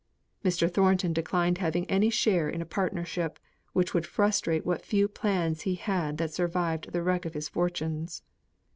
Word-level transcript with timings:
Mr. 0.43 0.67
Thornton 0.67 1.13
declined 1.13 1.59
having 1.59 1.85
any 1.85 2.09
share 2.09 2.49
in 2.49 2.59
a 2.59 2.65
partnership, 2.65 3.37
which 3.73 3.93
would 3.93 4.07
frustrate 4.07 4.65
what 4.65 4.83
few 4.83 5.07
plans 5.07 5.61
he 5.61 5.75
had 5.75 6.17
that 6.17 6.33
survived 6.33 6.91
the 6.91 7.03
wreck 7.03 7.23
of 7.23 7.35
his 7.35 7.47
fortunes. 7.47 8.23